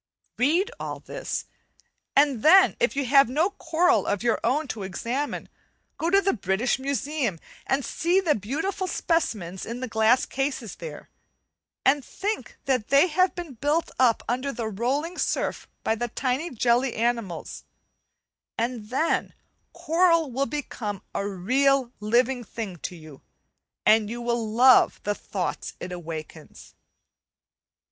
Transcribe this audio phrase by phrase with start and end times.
[0.39, 1.45] Read all this,
[2.15, 5.47] and then if you have no coral of your own to examine,
[5.99, 11.11] go to the British Museum and see the beautiful specimens in the glass cases there,
[11.85, 16.49] and think that they have been built up under the rolling surf by the tiny
[16.49, 17.63] jelly animals;
[18.57, 19.35] and then
[19.71, 23.21] coral will become a real living thing to you,
[23.85, 26.73] and you will love the thoughts it awakens.